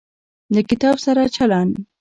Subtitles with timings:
[0.53, 1.73] له کتاب سره چلند